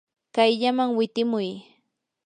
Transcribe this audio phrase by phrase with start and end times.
[0.35, 1.49] kayllaman witimuy.